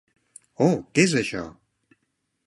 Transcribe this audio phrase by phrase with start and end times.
[0.67, 1.43] Oh, què és això?